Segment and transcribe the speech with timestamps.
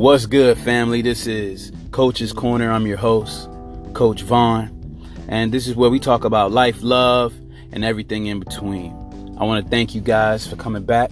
[0.00, 1.02] What's good, family?
[1.02, 2.70] This is Coach's Corner.
[2.70, 3.50] I'm your host,
[3.92, 7.34] Coach Vaughn, and this is where we talk about life, love,
[7.70, 8.92] and everything in between.
[9.38, 11.10] I want to thank you guys for coming back,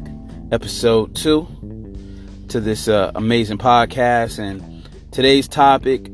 [0.52, 1.46] episode two,
[2.48, 4.38] to this uh, amazing podcast.
[4.38, 6.10] And today's topic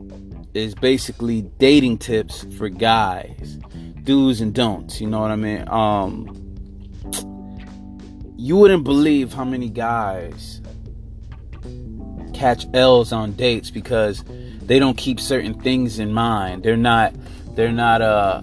[0.53, 3.57] is basically dating tips for guys,
[4.03, 5.01] do's and don'ts.
[5.01, 5.69] You know what I mean?
[5.69, 6.27] Um,
[8.37, 10.61] you wouldn't believe how many guys
[12.45, 14.23] catch L's on dates because
[14.61, 16.63] they don't keep certain things in mind.
[16.63, 17.15] They're not
[17.57, 18.43] they're not uh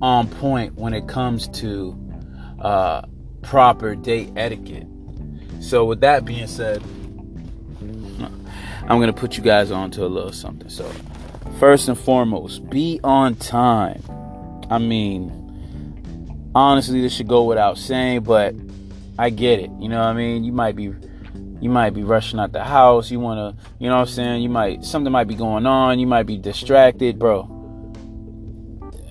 [0.00, 1.94] on point when it comes to
[2.58, 3.02] uh
[3.42, 4.86] proper date etiquette.
[5.60, 6.82] So with that being said,
[8.88, 10.70] I'm gonna put you guys on to a little something.
[10.70, 10.90] So
[11.60, 14.02] first and foremost, be on time.
[14.70, 18.54] I mean, honestly, this should go without saying, but
[19.18, 19.70] I get it.
[19.78, 20.44] You know what I mean?
[20.44, 20.94] You might be
[21.62, 23.08] you might be rushing out the house.
[23.08, 24.42] You want to, you know what I'm saying?
[24.42, 26.00] You might, something might be going on.
[26.00, 27.42] You might be distracted, bro.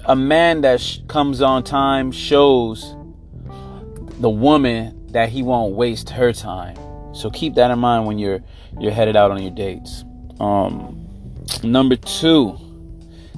[0.05, 2.93] A man that sh- comes on time shows
[4.19, 6.75] the woman that he won't waste her time.
[7.15, 8.41] So keep that in mind when you're
[8.79, 10.03] you're headed out on your dates.
[10.41, 11.07] Um,
[11.63, 12.57] number two,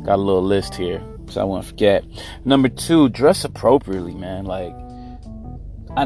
[0.03, 2.03] got a little list here, so I won't forget.
[2.45, 4.45] Number two, dress appropriately, man.
[4.45, 4.73] Like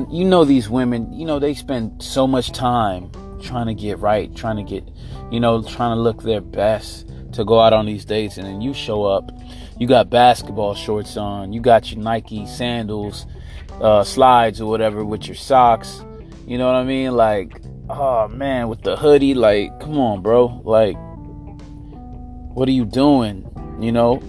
[0.10, 3.10] you know these women, you know they spend so much time
[3.42, 4.84] trying to get right, trying to get,
[5.32, 8.62] you know, trying to look their best to go out on these dates, and then
[8.62, 9.32] you show up,
[9.78, 13.26] you got basketball shorts on, you got your Nike sandals,
[13.82, 16.04] uh, slides or whatever with your socks.
[16.46, 17.12] You know what I mean?
[17.12, 20.98] Like, oh man, with the hoodie, like, come on, bro, like,
[22.56, 23.50] what are you doing?
[23.80, 24.22] You know,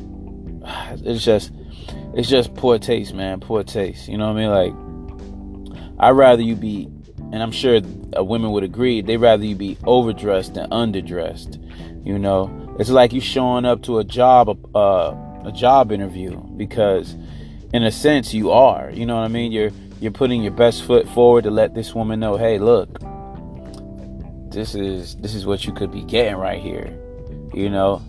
[1.04, 1.52] it's just,
[2.14, 4.08] it's just poor taste, man, poor taste.
[4.08, 4.50] You know what I mean?
[4.50, 4.87] Like
[6.00, 6.88] I'd rather you be,
[7.32, 7.80] and I'm sure
[8.16, 11.64] women would agree, they'd rather you be overdressed than underdressed.
[12.06, 15.14] You know, it's like you showing up to a job, uh,
[15.44, 17.14] a job interview because,
[17.72, 18.90] in a sense, you are.
[18.90, 19.52] You know what I mean?
[19.52, 23.00] You're you're putting your best foot forward to let this woman know, hey, look,
[24.52, 26.96] this is this is what you could be getting right here.
[27.52, 28.02] You know,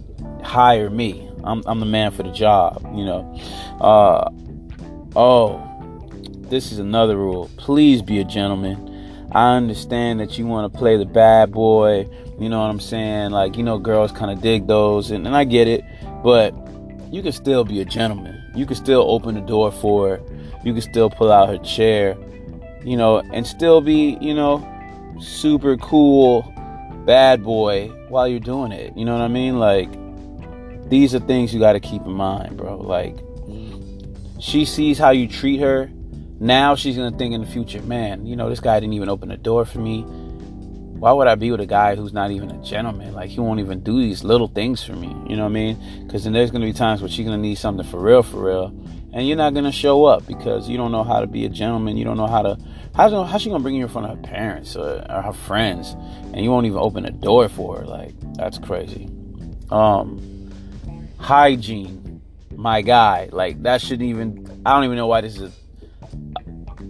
[0.43, 1.27] hire me.
[1.43, 2.81] I'm I'm the man for the job.
[2.95, 3.39] You know,
[3.81, 4.29] uh,
[5.15, 5.68] oh
[6.49, 7.49] this is another rule.
[7.57, 9.27] Please be a gentleman.
[9.31, 12.07] I understand that you want to play the bad boy.
[12.39, 13.31] You know what I'm saying?
[13.31, 15.83] Like, you know, girls kind of dig those, and, and I get it.
[16.23, 16.53] But
[17.11, 18.43] you can still be a gentleman.
[18.55, 20.21] You can still open the door for her.
[20.63, 22.17] You can still pull out her chair,
[22.83, 24.65] you know, and still be, you know,
[25.21, 26.41] super cool
[27.05, 28.95] bad boy while you're doing it.
[28.97, 29.59] You know what I mean?
[29.59, 29.89] Like,
[30.89, 32.77] these are things you got to keep in mind, bro.
[32.77, 33.15] Like,
[34.39, 35.91] she sees how you treat her
[36.39, 39.29] now she's gonna think in the future, man, you know, this guy didn't even open
[39.29, 40.03] the door for me.
[40.03, 43.13] Why would I be with a guy who's not even a gentleman?
[43.13, 45.07] Like he won't even do these little things for me.
[45.27, 46.05] You know what I mean?
[46.05, 48.67] Because then there's gonna be times where she's gonna need something for real, for real,
[49.11, 51.97] and you're not gonna show up because you don't know how to be a gentleman.
[51.97, 52.57] You don't know how to.
[52.95, 55.33] How's gonna, how's she gonna bring you in front of her parents or, or her
[55.33, 55.95] friends,
[56.33, 57.85] and you won't even open the door for her?
[57.85, 59.09] Like that's crazy.
[59.71, 60.49] Um,
[61.17, 62.21] hygiene,
[62.55, 63.29] my guy.
[63.31, 64.61] Like that shouldn't even.
[64.65, 65.53] I don't even know why this is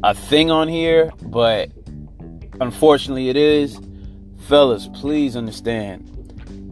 [0.03, 1.69] a thing on here, but
[2.61, 3.79] unfortunately it is.
[4.47, 6.05] Fellas, please understand.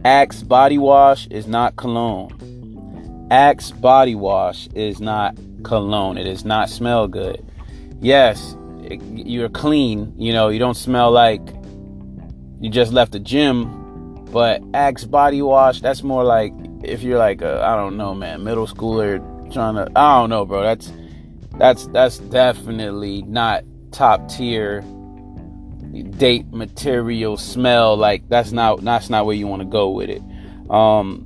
[0.04, 3.28] Axe body wash is not cologne.
[3.30, 6.16] Axe body wash is not cologne.
[6.16, 7.44] It does not smell good.
[8.00, 10.14] Yes, it, you're clean.
[10.16, 11.42] You know, you don't smell like
[12.60, 13.74] you just left the gym.
[14.32, 16.52] But Axe body wash, that's more like
[16.82, 19.18] if you're like I don't know, man, middle schooler
[19.52, 19.90] trying to.
[19.96, 20.62] I don't know, bro.
[20.62, 20.92] That's
[21.58, 24.82] that's that's definitely not top tier
[26.18, 30.22] date material smell like that's not that's not where you want to go with it.
[30.70, 31.24] Um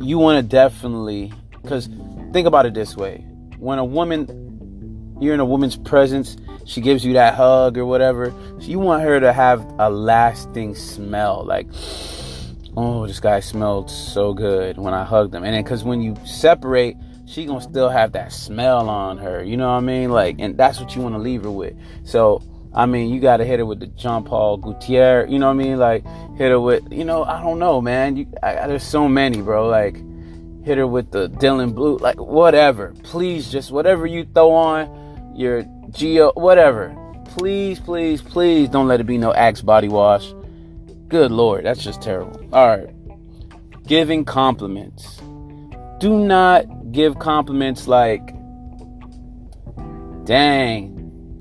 [0.00, 1.32] you want to definitely
[1.62, 1.88] because
[2.32, 3.24] think about it this way.
[3.58, 6.36] When a woman you're in a woman's presence
[6.66, 11.42] she gives you that hug or whatever you want her to have a lasting smell
[11.44, 11.66] like
[12.76, 15.42] oh this guy smelled so good when i hugged him.
[15.42, 16.96] And then because when you separate
[17.26, 19.42] she gonna still have that smell on her.
[19.42, 20.10] You know what I mean?
[20.10, 21.74] Like, and that's what you want to leave her with.
[22.04, 22.42] So,
[22.72, 25.26] I mean, you gotta hit her with the Jean Paul Gaultier.
[25.28, 25.78] You know what I mean?
[25.78, 26.04] Like,
[26.36, 28.16] hit her with, you know, I don't know, man.
[28.16, 29.68] You, I, there's so many, bro.
[29.68, 29.96] Like,
[30.64, 32.92] hit her with the Dylan Blue, like whatever.
[33.04, 36.94] Please, just whatever you throw on your Geo, whatever.
[37.24, 40.34] Please, please, please don't let it be no Axe body wash.
[41.08, 42.40] Good lord, that's just terrible.
[42.52, 42.90] All right,
[43.86, 45.20] giving compliments.
[45.98, 48.26] Do not give compliments like,
[50.24, 50.94] dang,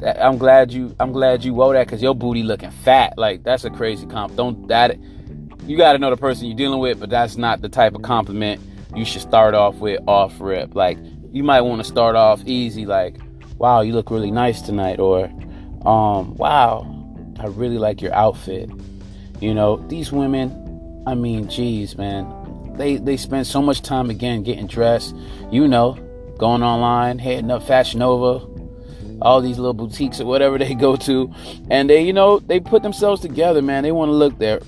[0.04, 3.18] I'm glad you I'm glad you wore that because your booty looking fat.
[3.18, 4.36] Like that's a crazy comp.
[4.36, 5.00] Don't that
[5.64, 8.02] you got to know the person you're dealing with, but that's not the type of
[8.02, 8.62] compliment
[8.96, 10.76] you should start off with off rip.
[10.76, 10.98] Like
[11.32, 13.16] you might want to start off easy, like,
[13.58, 15.26] "Wow, you look really nice tonight," or
[15.86, 16.86] um, "Wow,
[17.40, 18.70] I really like your outfit."
[19.40, 20.62] You know, these women.
[21.08, 22.26] I mean, geez, man,
[22.78, 25.16] they they spend so much time again getting dressed.
[25.52, 25.98] You know,
[26.38, 28.46] going online, heading up Fashion Nova,
[29.22, 31.32] all these little boutiques or whatever they go to,
[31.70, 33.84] and they, you know, they put themselves together, man.
[33.84, 34.62] They want to look their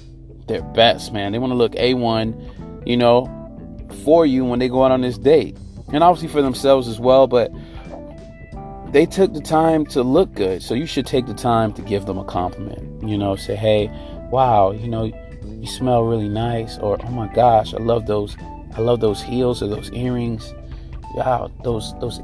[0.47, 1.31] their best, man.
[1.31, 3.25] They want to look a1, you know,
[4.03, 5.57] for you when they go out on this date,
[5.93, 7.27] and obviously for themselves as well.
[7.27, 7.51] But
[8.91, 12.05] they took the time to look good, so you should take the time to give
[12.05, 13.07] them a compliment.
[13.07, 13.87] You know, say, hey,
[14.31, 15.11] wow, you know,
[15.59, 18.37] you smell really nice, or oh my gosh, I love those,
[18.75, 20.53] I love those heels or those earrings.
[21.15, 22.19] Wow, those those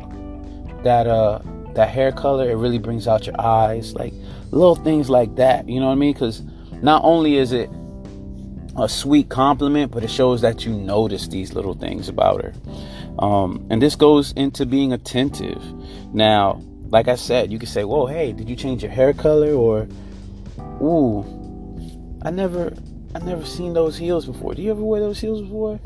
[0.83, 1.39] that uh
[1.73, 3.93] that hair color, it really brings out your eyes.
[3.93, 4.13] Like
[4.51, 6.13] little things like that, you know what I mean?
[6.13, 6.43] Because
[6.81, 7.69] not only is it
[8.77, 12.53] a sweet compliment, but it shows that you notice these little things about her.
[13.19, 15.61] Um, and this goes into being attentive.
[16.13, 19.53] Now, like I said, you can say, "Whoa, hey, did you change your hair color?"
[19.53, 19.87] Or,
[20.81, 21.23] "Ooh,
[22.23, 22.73] I never,
[23.15, 24.53] I never seen those heels before.
[24.53, 25.79] Do you ever wear those heels before?"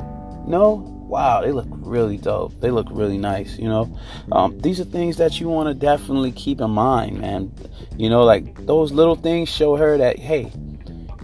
[0.46, 2.60] No wow, they look really dope.
[2.60, 3.98] They look really nice, you know.
[4.30, 7.52] Um, these are things that you want to definitely keep in mind, man.
[7.96, 10.52] You know, like those little things show her that, hey,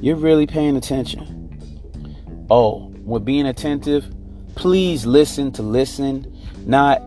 [0.00, 2.46] you're really paying attention.
[2.50, 4.12] Oh, with being attentive,
[4.54, 6.34] please listen to listen,
[6.66, 7.02] not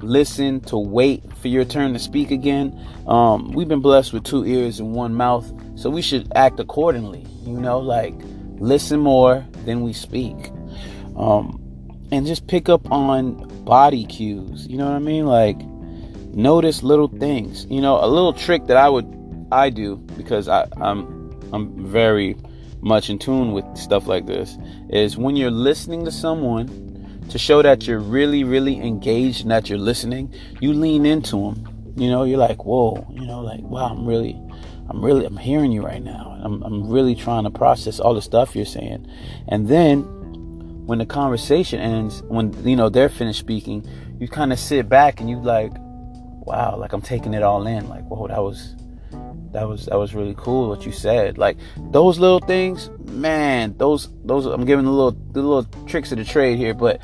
[0.00, 2.78] listen to wait for your turn to speak again.
[3.06, 7.26] Um, we've been blessed with two ears and one mouth, so we should act accordingly.
[7.44, 8.14] You know, like
[8.60, 10.36] listen more than we speak.
[11.16, 11.60] Um,
[12.10, 14.66] and just pick up on body cues.
[14.66, 15.26] You know what I mean?
[15.26, 15.58] Like
[16.34, 17.66] notice little things.
[17.68, 19.06] You know, a little trick that I would
[19.50, 22.36] I do because I, I'm I'm very
[22.80, 24.56] much in tune with stuff like this
[24.88, 26.86] is when you're listening to someone
[27.30, 31.92] to show that you're really really engaged and that you're listening, you lean into them.
[31.96, 34.40] You know, you're like, whoa, you know, like wow, I'm really
[34.88, 36.38] I'm really I'm hearing you right now.
[36.42, 39.06] I'm I'm really trying to process all the stuff you're saying.
[39.48, 40.02] And then
[40.86, 43.86] when the conversation ends, when you know they're finished speaking,
[44.18, 47.88] you kind of sit back and you like, wow, like I'm taking it all in.
[47.88, 48.74] Like, whoa, that was
[49.52, 51.36] that was that was really cool what you said.
[51.36, 51.58] Like
[51.90, 53.76] those little things, man.
[53.76, 57.00] Those those I'm giving the little the little tricks of the trade here, but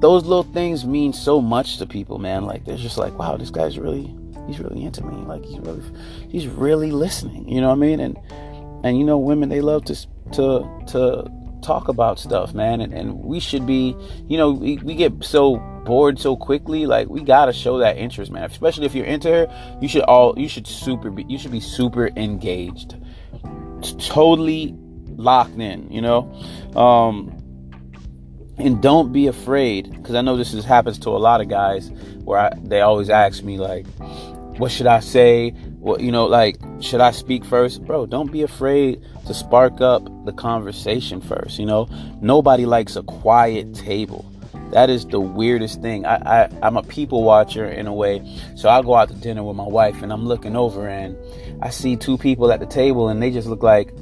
[0.00, 2.44] those little things mean so much to people, man.
[2.44, 4.14] Like they're just like, wow, this guy's really
[4.50, 5.16] he's really into me.
[5.24, 5.82] Like he's really
[6.28, 7.48] he's really listening.
[7.48, 8.00] You know what I mean?
[8.00, 8.18] And
[8.84, 9.94] and you know, women they love to
[10.32, 11.30] to to
[11.62, 12.80] talk about stuff, man.
[12.80, 13.94] And, and we should be,
[14.28, 16.86] you know, we, we get so bored so quickly.
[16.86, 18.44] Like we gotta show that interest, man.
[18.44, 21.60] Especially if you're into her, you should all you should super be you should be
[21.60, 22.96] super engaged,
[23.98, 24.74] totally
[25.16, 25.90] locked in.
[25.90, 26.32] You know,
[26.76, 27.36] um,
[28.58, 31.90] and don't be afraid because I know this is, happens to a lot of guys
[32.24, 33.86] where I, they always ask me like,
[34.58, 35.50] what should I say?
[35.50, 38.06] What you know, like, should I speak first, bro?
[38.06, 41.58] Don't be afraid to spark up the conversation first.
[41.58, 41.88] You know,
[42.20, 44.24] nobody likes a quiet table.
[44.72, 46.06] That is the weirdest thing.
[46.06, 48.22] I, I I'm a people watcher in a way,
[48.56, 51.16] so I'll go out to dinner with my wife and I'm looking over and
[51.62, 53.92] I see two people at the table and they just look like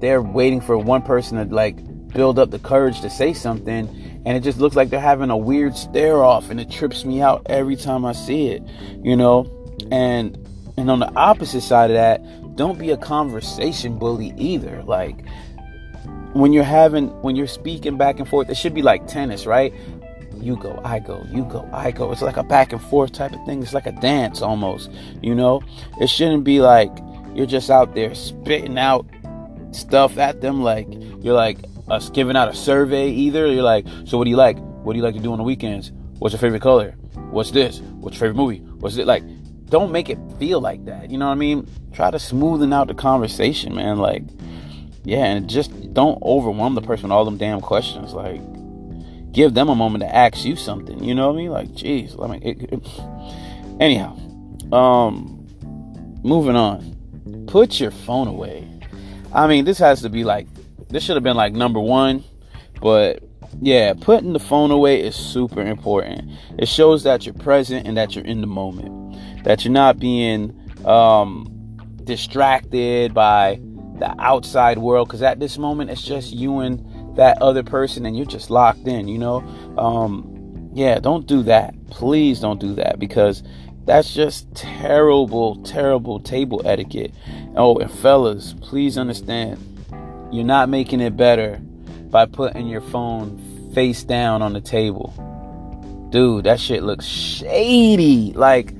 [0.00, 1.76] they're waiting for one person to like
[2.08, 3.88] build up the courage to say something
[4.26, 7.20] and it just looks like they're having a weird stare off and it trips me
[7.20, 8.62] out every time I see it,
[9.02, 9.50] you know?
[9.90, 10.38] And
[10.76, 14.82] and on the opposite side of that, don't be a conversation bully either.
[14.82, 15.24] Like
[16.32, 19.72] when you're having when you're speaking back and forth, it should be like tennis, right?
[20.36, 22.12] You go, I go, you go, I go.
[22.12, 23.62] It's like a back and forth type of thing.
[23.62, 24.90] It's like a dance almost,
[25.22, 25.62] you know?
[26.00, 26.90] It shouldn't be like
[27.34, 29.06] you're just out there spitting out
[29.72, 30.86] stuff at them like
[31.20, 33.46] you're like us giving out a survey either.
[33.46, 34.58] You're like, so what do you like?
[34.58, 35.92] What do you like to do on the weekends?
[36.18, 36.92] What's your favorite color?
[37.30, 37.80] What's this?
[37.80, 38.58] What's your favorite movie?
[38.58, 39.22] What's it like?
[39.74, 41.10] don't make it feel like that.
[41.10, 41.66] You know what I mean?
[41.92, 43.98] Try to smoothen out the conversation, man.
[43.98, 44.22] Like,
[45.04, 48.12] yeah, and just don't overwhelm the person with all them damn questions.
[48.12, 48.40] Like,
[49.32, 51.02] give them a moment to ask you something.
[51.02, 51.50] You know what I mean?
[51.50, 52.22] Like, jeez.
[52.22, 54.16] I mean, it, it, anyhow,
[54.72, 55.44] um,
[56.22, 56.92] moving on.
[57.48, 58.68] Put your phone away.
[59.32, 60.46] I mean, this has to be like,
[60.94, 62.22] this should have been like number one,
[62.80, 63.20] but
[63.60, 66.30] yeah, putting the phone away is super important.
[66.56, 70.56] It shows that you're present and that you're in the moment that you're not being
[70.86, 73.60] um, distracted by
[73.98, 78.16] the outside world because at this moment it's just you and that other person and
[78.16, 79.36] you're just locked in you know
[79.78, 83.42] um, yeah don't do that please don't do that because
[83.86, 87.12] That's just terrible, terrible table etiquette.
[87.54, 89.58] Oh, and fellas, please understand,
[90.34, 91.58] you're not making it better
[92.10, 93.38] by putting your phone
[93.74, 95.12] face down on the table.
[96.10, 98.32] Dude, that shit looks shady.
[98.34, 98.74] Like,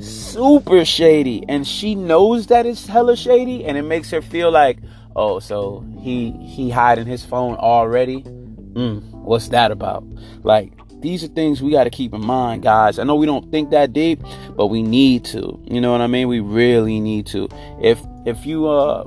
[0.00, 1.44] super shady.
[1.48, 4.78] And she knows that it's hella shady, and it makes her feel like,
[5.16, 8.22] oh, so he he hiding his phone already?
[8.22, 10.04] Mm, what's that about?
[10.42, 12.98] Like, these are things we got to keep in mind, guys.
[12.98, 14.20] I know we don't think that deep,
[14.56, 15.60] but we need to.
[15.64, 16.28] You know what I mean?
[16.28, 17.48] We really need to.
[17.80, 19.06] If if you uh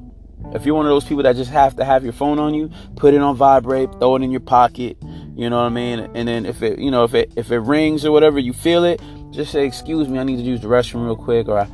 [0.53, 2.69] if you're one of those people that just have to have your phone on you,
[2.95, 4.97] put it on vibrate, throw it in your pocket.
[5.35, 5.99] You know what I mean?
[6.13, 8.83] And then if it you know if it if it rings or whatever, you feel
[8.83, 11.67] it, just say, "Excuse me, I need to use the restroom real quick," or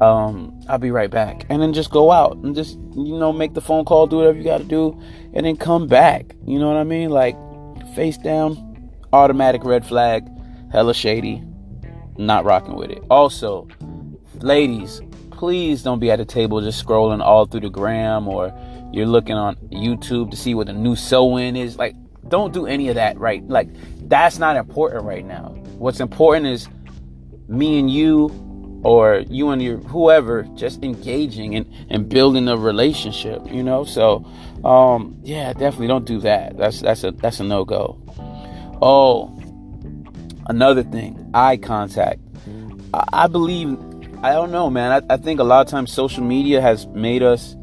[0.00, 1.46] um, I'll be right back.
[1.48, 4.38] And then just go out and just, you know, make the phone call, do whatever
[4.38, 4.98] you got to do,
[5.34, 6.34] and then come back.
[6.46, 7.10] You know what I mean?
[7.10, 7.36] Like,
[7.94, 10.26] face down, automatic red flag,
[10.72, 11.42] hella shady,
[12.16, 13.02] not rocking with it.
[13.10, 13.68] Also,
[14.40, 15.02] ladies,
[15.40, 18.52] please don't be at the table just scrolling all through the gram or
[18.92, 21.78] you're looking on YouTube to see what the new sew in is.
[21.78, 21.96] Like,
[22.28, 23.42] don't do any of that, right?
[23.48, 23.70] Like,
[24.06, 25.48] that's not important right now.
[25.78, 26.68] What's important is
[27.48, 28.28] me and you
[28.84, 33.84] or you and your whoever just engaging and, and building a relationship, you know?
[33.84, 34.26] So
[34.62, 36.58] um yeah, definitely don't do that.
[36.58, 37.98] That's that's a that's a no-go.
[38.82, 39.34] Oh,
[40.48, 42.20] another thing, eye contact.
[42.92, 43.78] I believe,
[44.22, 45.02] I don't know, man.
[45.08, 47.56] I, I think a lot of times social media has made us,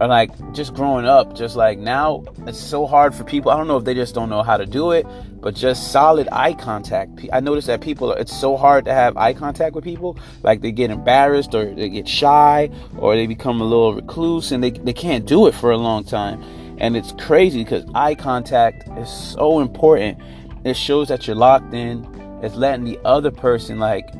[0.00, 3.52] or like just growing up, just like now, it's so hard for people.
[3.52, 5.06] I don't know if they just don't know how to do it,
[5.40, 7.20] but just solid eye contact.
[7.32, 10.18] I notice that people, it's so hard to have eye contact with people.
[10.42, 14.64] Like they get embarrassed or they get shy or they become a little recluse and
[14.64, 16.42] they, they can't do it for a long time.
[16.78, 20.18] And it's crazy because eye contact is so important
[20.64, 22.04] it shows that you're locked in.
[22.42, 24.12] It's letting the other person like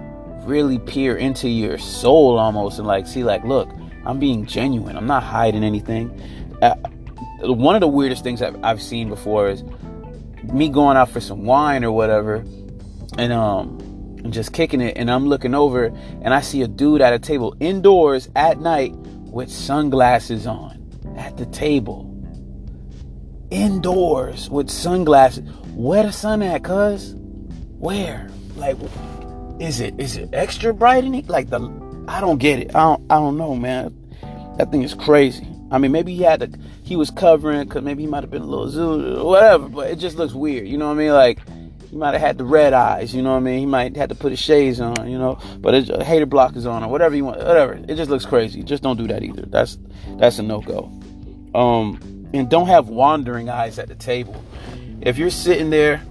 [0.46, 3.68] really peer into your soul almost and like see like, look,
[4.04, 4.96] I'm being genuine.
[4.96, 6.10] I'm not hiding anything.
[6.62, 6.76] Uh,
[7.42, 9.64] one of the weirdest things I've, I've seen before is
[10.44, 12.44] me going out for some wine or whatever,
[13.18, 13.78] and um,
[14.24, 17.18] I'm just kicking it, and I'm looking over, and I see a dude at a
[17.18, 20.82] table indoors at night with sunglasses on
[21.16, 22.12] at the table.
[23.50, 25.48] Indoors with sunglasses.
[25.74, 27.14] Where the sun at, cuz?
[27.78, 28.28] Where?
[28.56, 28.76] Like,
[29.60, 31.28] is it is it extra bright in it?
[31.28, 31.60] Like the,
[32.08, 32.74] I don't get it.
[32.74, 33.94] I don't I don't know, man.
[34.58, 35.46] That thing is crazy.
[35.70, 38.42] I mean, maybe he had to, he was covering, cause maybe he might have been
[38.42, 39.68] a little zoo or whatever.
[39.68, 40.68] But it just looks weird.
[40.68, 41.12] You know what I mean?
[41.12, 41.40] Like
[41.90, 43.14] he might have had the red eyes.
[43.14, 43.58] You know what I mean?
[43.58, 45.10] He might have had to put his shades on.
[45.10, 47.38] You know, but it's a hater block is on or whatever you want.
[47.38, 47.74] Whatever.
[47.74, 48.62] It just looks crazy.
[48.62, 49.42] Just don't do that either.
[49.42, 49.78] That's
[50.18, 50.90] that's a no go.
[51.54, 54.42] Um, and don't have wandering eyes at the table
[55.00, 56.02] if you're sitting there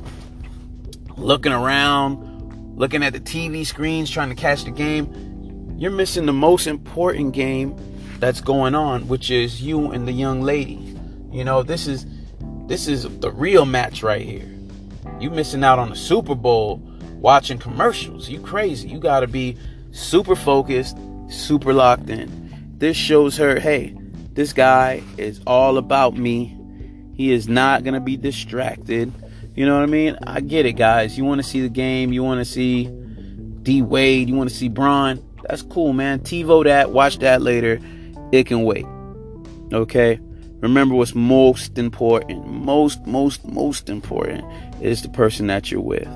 [1.18, 2.35] looking around,
[2.76, 7.34] looking at the TV screens, trying to catch the game, you're missing the most important
[7.34, 7.76] game
[8.20, 10.96] that's going on, which is you and the young lady.
[11.32, 12.06] You know, this is
[12.68, 14.50] this is the real match right here.
[15.20, 16.78] You missing out on the Super Bowl
[17.16, 18.30] watching commercials.
[18.30, 18.88] You crazy.
[18.88, 19.58] You got to be
[19.92, 22.74] super focused, super locked in.
[22.78, 23.96] This shows her, hey,
[24.34, 26.58] this guy is all about me
[27.16, 29.12] he is not going to be distracted.
[29.56, 30.18] You know what I mean?
[30.28, 31.18] I get it, guys.
[31.18, 32.12] You want to see the game.
[32.12, 32.88] You want to see
[33.64, 34.28] D Wade.
[34.28, 35.24] You want to see Bron.
[35.48, 36.20] That's cool, man.
[36.20, 36.92] TiVo that.
[36.92, 37.80] Watch that later.
[38.32, 38.86] It can wait.
[39.72, 40.20] Okay?
[40.60, 42.48] Remember what's most important.
[42.48, 44.44] Most, most, most important
[44.82, 46.08] is the person that you're with.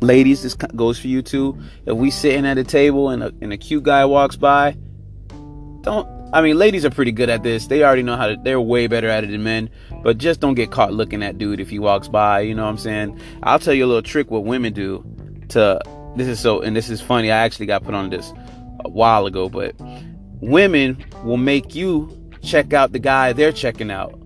[0.00, 1.58] Ladies, this goes for you too.
[1.86, 4.76] If we sitting at a table and a, and a cute guy walks by,
[5.82, 7.66] don't I mean, ladies are pretty good at this.
[7.66, 9.68] They already know how to, they're way better at it than men.
[10.02, 12.40] But just don't get caught looking at dude if he walks by.
[12.40, 13.20] You know what I'm saying?
[13.42, 15.04] I'll tell you a little trick what women do
[15.48, 15.80] to,
[16.16, 17.32] this is so, and this is funny.
[17.32, 18.32] I actually got put on this
[18.84, 19.74] a while ago, but
[20.40, 24.16] women will make you check out the guy they're checking out.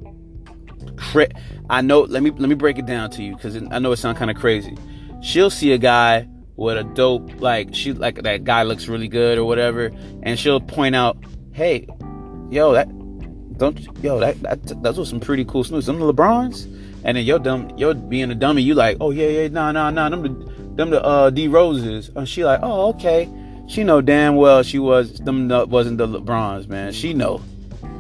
[1.71, 3.97] I know, let me, let me break it down to you because I know it
[3.97, 4.77] sounds kind of crazy.
[5.23, 9.39] She'll see a guy with a dope, like, she, like, that guy looks really good
[9.39, 9.91] or whatever,
[10.23, 11.17] and she'll point out,
[11.55, 11.87] hey,
[12.51, 12.89] yo, that
[13.57, 15.87] don't yo that, that those were some pretty cool snooze.
[15.87, 16.65] Them the LeBrons,
[17.05, 19.91] and then yo dumb yo being a dummy, you like, oh yeah yeah nah nah
[19.91, 23.31] nah them the them the uh D Roses, and she like, oh okay,
[23.69, 26.93] she know damn well she was them wasn't the LeBrons, man.
[26.93, 27.41] She know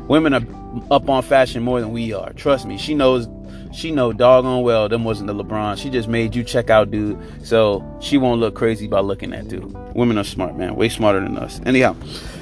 [0.08, 0.42] women are
[0.90, 2.32] up on fashion more than we are.
[2.32, 3.28] Trust me, she knows.
[3.72, 5.76] She know doggone well them wasn't the LeBron.
[5.76, 7.18] She just made you check out, dude.
[7.44, 9.64] So she won't look crazy by looking at dude.
[9.96, 10.76] Women are smart, man.
[10.76, 11.60] Way smarter than us.
[11.66, 11.96] Anyhow,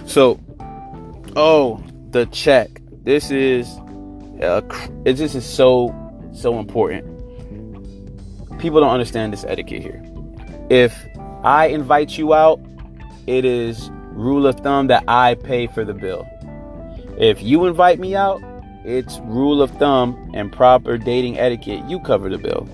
[0.04, 0.38] so
[1.34, 2.82] Oh, the check.
[3.04, 3.66] This is
[4.42, 4.60] uh,
[5.04, 5.94] it just is so
[6.34, 7.08] so important.
[8.58, 10.02] People don't understand this etiquette here.
[10.68, 10.94] If
[11.42, 12.60] I invite you out,
[13.26, 16.26] it is rule of thumb that I pay for the bill.
[17.18, 18.42] If you invite me out,
[18.84, 21.82] it's rule of thumb and proper dating etiquette.
[21.88, 22.68] You cover the bill.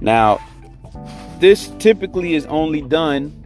[0.00, 0.40] Now,
[1.38, 3.43] this typically is only done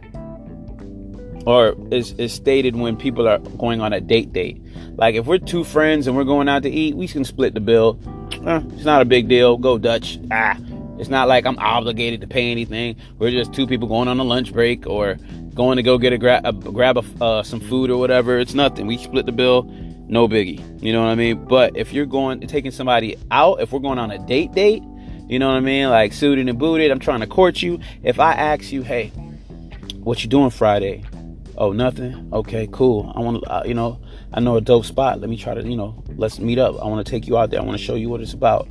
[1.45, 4.61] or is, is stated when people are going on a date date.
[4.95, 7.59] Like if we're two friends and we're going out to eat, we can split the
[7.59, 7.99] bill.
[8.45, 9.57] Eh, it's not a big deal.
[9.57, 10.19] Go Dutch.
[10.31, 10.57] Ah,
[10.99, 12.97] it's not like I'm obligated to pay anything.
[13.17, 15.17] We're just two people going on a lunch break or
[15.53, 18.37] going to go get a, gra- a grab a, uh, some food or whatever.
[18.37, 18.87] It's nothing.
[18.87, 19.63] We split the bill.
[20.07, 20.83] No biggie.
[20.83, 21.45] You know what I mean?
[21.45, 24.83] But if you're going taking somebody out, if we're going on a date date,
[25.27, 25.89] you know what I mean?
[25.89, 27.79] Like suited and booted, I'm trying to court you.
[28.03, 29.09] If I ask you, hey,
[29.99, 31.03] what you doing Friday?
[31.59, 32.29] Oh, nothing.
[32.31, 33.11] Okay, cool.
[33.13, 33.99] I want to, uh, you know,
[34.31, 35.19] I know a dope spot.
[35.19, 36.81] Let me try to, you know, let's meet up.
[36.81, 37.59] I want to take you out there.
[37.59, 38.69] I want to show you what it's about.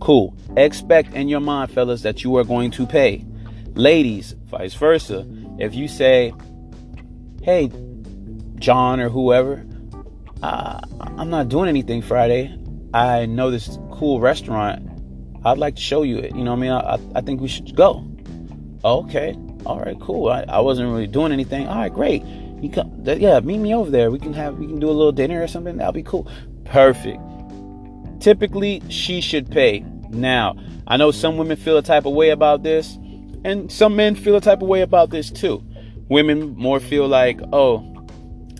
[0.00, 0.36] Cool.
[0.54, 3.24] Expect in your mind, fellas, that you are going to pay.
[3.72, 5.26] Ladies, vice versa.
[5.58, 6.34] If you say,
[7.42, 7.70] hey,
[8.56, 9.66] John or whoever,
[10.42, 10.80] uh,
[11.16, 12.54] I'm not doing anything Friday.
[12.92, 14.86] I know this cool restaurant.
[15.42, 16.36] I'd like to show you it.
[16.36, 17.14] You know what I mean?
[17.14, 18.06] I, I think we should go.
[18.84, 19.34] Okay.
[19.66, 20.28] All right, cool.
[20.28, 21.66] I, I wasn't really doing anything.
[21.66, 22.22] All right, great.
[22.62, 24.10] You come, yeah, meet me over there.
[24.10, 25.76] We can have, we can do a little dinner or something.
[25.76, 26.30] That'll be cool.
[26.64, 27.20] Perfect.
[28.20, 29.84] Typically, she should pay.
[30.08, 30.56] Now,
[30.86, 32.96] I know some women feel a type of way about this,
[33.44, 35.62] and some men feel a type of way about this too.
[36.08, 38.06] Women more feel like, oh,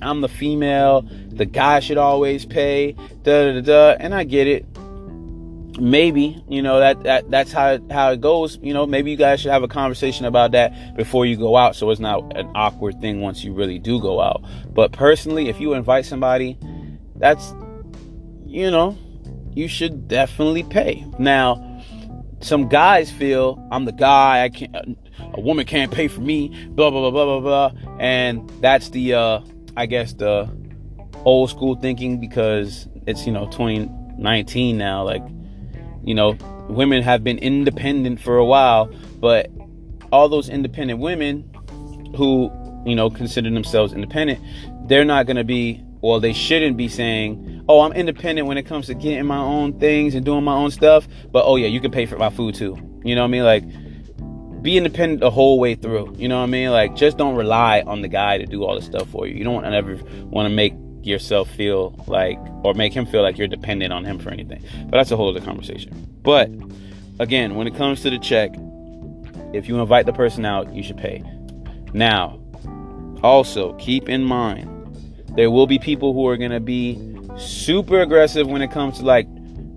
[0.02, 4.66] I'm the female, the guy should always pay, da da da, and I get it.
[5.78, 8.58] Maybe you know that, that that's how how it goes.
[8.62, 11.76] You know, maybe you guys should have a conversation about that before you go out,
[11.76, 14.42] so it's not an awkward thing once you really do go out.
[14.72, 16.58] But personally, if you invite somebody,
[17.16, 17.52] that's
[18.46, 18.96] you know,
[19.52, 21.04] you should definitely pay.
[21.18, 21.82] Now,
[22.40, 24.44] some guys feel I'm the guy.
[24.44, 24.98] I can't.
[25.34, 26.48] A woman can't pay for me.
[26.68, 27.96] Blah blah blah blah blah blah.
[27.98, 29.40] And that's the uh,
[29.76, 30.48] I guess the
[31.24, 35.04] old school thinking because it's you know 2019 now.
[35.04, 35.22] Like
[36.06, 36.38] you know,
[36.68, 38.86] women have been independent for a while,
[39.20, 39.50] but
[40.12, 41.50] all those independent women
[42.16, 42.50] who
[42.86, 44.40] you know consider themselves independent,
[44.88, 48.62] they're not going to be well, they shouldn't be saying, "Oh, I'm independent when it
[48.62, 51.80] comes to getting my own things and doing my own stuff." But oh yeah, you
[51.80, 52.76] can pay for my food too.
[53.04, 53.44] You know what I mean?
[53.44, 53.64] Like
[54.62, 56.14] be independent the whole way through.
[56.16, 56.70] You know what I mean?
[56.70, 59.34] Like just don't rely on the guy to do all the stuff for you.
[59.34, 60.74] You don't ever want to make
[61.06, 64.62] yourself feel like or make him feel like you're dependent on him for anything.
[64.84, 65.92] But that's a whole other conversation.
[66.22, 66.50] But
[67.18, 68.50] again, when it comes to the check,
[69.52, 71.22] if you invite the person out, you should pay.
[71.92, 72.40] Now,
[73.22, 74.72] also keep in mind
[75.34, 76.98] there will be people who are going to be
[77.38, 79.28] super aggressive when it comes to like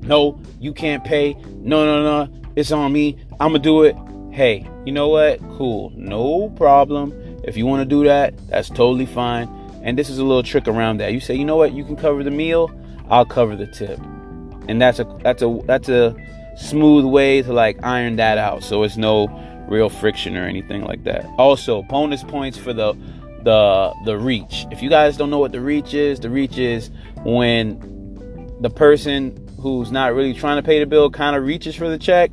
[0.01, 1.33] no, you can't pay.
[1.33, 2.41] No, no, no.
[2.55, 3.17] It's on me.
[3.39, 3.95] I'm going to do it
[4.31, 5.39] hey, you know what?
[5.57, 5.91] Cool.
[5.95, 7.13] No problem.
[7.43, 9.47] If you want to do that, that's totally fine.
[9.83, 11.13] And this is a little trick around that.
[11.13, 11.73] You say, you know what?
[11.73, 12.71] You can cover the meal.
[13.09, 13.99] I'll cover the tip.
[14.67, 16.15] And that's a that's a that's a
[16.57, 18.63] smooth way to like iron that out.
[18.63, 19.27] So it's no
[19.69, 21.25] real friction or anything like that.
[21.37, 22.93] Also, bonus points for the
[23.43, 24.65] the the reach.
[24.71, 26.91] If you guys don't know what the reach is, the reach is
[27.23, 31.89] when the person who's not really trying to pay the bill kind of reaches for
[31.89, 32.31] the check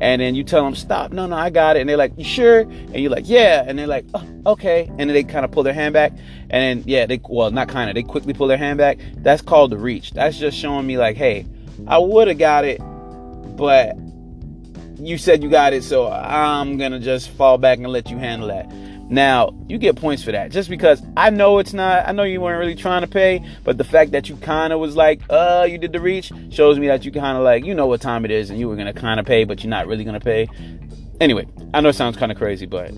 [0.00, 2.24] and then you tell them stop no no i got it and they're like you
[2.24, 4.86] sure and you're like yeah and they're like oh, okay.
[4.86, 6.12] And then they kind of pull their hand back.
[6.50, 8.98] And then yeah they well not kind of they quickly pull their hand back.
[9.16, 10.12] That's called the reach.
[10.12, 11.46] That's just showing me like hey
[11.88, 12.80] i would have got it
[13.56, 13.96] but
[14.98, 18.48] you said you got it so i'm gonna just fall back and let you handle
[18.48, 18.70] that.
[19.10, 20.50] Now, you get points for that.
[20.50, 23.76] Just because I know it's not, I know you weren't really trying to pay, but
[23.76, 26.86] the fact that you kind of was like, uh, you did the reach shows me
[26.86, 28.92] that you kind of like, you know what time it is and you were going
[28.92, 30.48] to kind of pay, but you're not really going to pay.
[31.20, 32.92] Anyway, I know it sounds kind of crazy, but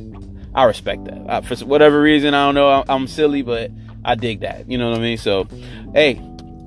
[0.56, 1.22] I respect that.
[1.28, 3.70] I, for whatever reason, I don't know, I'm silly, but
[4.04, 4.70] I dig that.
[4.70, 5.18] You know what I mean?
[5.18, 5.46] So,
[5.92, 6.20] hey,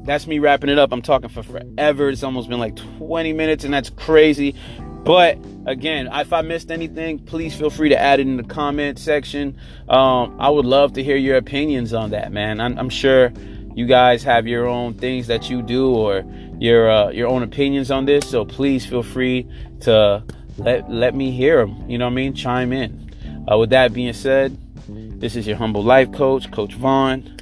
[0.05, 0.91] that's me wrapping it up.
[0.91, 2.09] I'm talking for forever.
[2.09, 4.55] It's almost been like 20 minutes, and that's crazy.
[5.03, 8.99] But again, if I missed anything, please feel free to add it in the comment
[8.99, 9.57] section.
[9.87, 12.59] Um, I would love to hear your opinions on that, man.
[12.59, 13.31] I'm, I'm, sure
[13.73, 16.23] you guys have your own things that you do or
[16.59, 18.29] your uh, your own opinions on this.
[18.29, 19.47] So please feel free
[19.81, 20.23] to
[20.57, 21.89] let let me hear them.
[21.89, 22.35] You know what I mean?
[22.35, 23.08] Chime in.
[23.49, 24.55] Uh, with that being said,
[24.87, 27.37] this is your humble life coach, Coach Vaughn,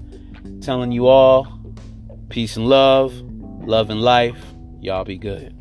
[0.61, 1.59] telling you all
[2.29, 3.13] peace and love,
[3.67, 4.37] love and life.
[4.79, 5.53] Y'all be good.